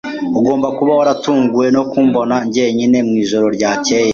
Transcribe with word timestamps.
Ugomba 0.39 0.67
kuba 0.77 0.91
waratunguwe 0.99 1.67
no 1.75 1.83
kumbona 1.91 2.35
jyenyine 2.53 2.97
mwijoro 3.07 3.47
ryakeye. 3.55 4.09